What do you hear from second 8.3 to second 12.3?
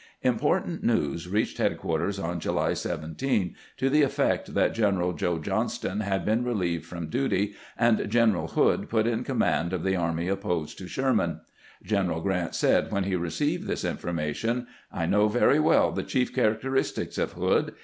Hood put in command of the army opposed to Sherman. General